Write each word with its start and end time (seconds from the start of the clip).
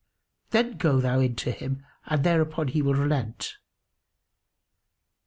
Then 0.49 0.77
go 0.77 0.99
thou 0.99 1.19
in 1.19 1.35
to 1.35 1.51
him 1.51 1.85
and 2.07 2.23
thereupon 2.23 2.69
he 2.69 2.81
will 2.81 2.95
relent." 2.95 3.57